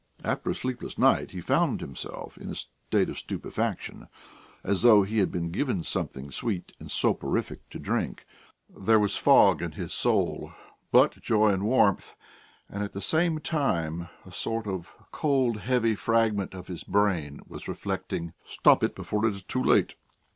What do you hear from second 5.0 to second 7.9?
he had been given something sweet and soporific to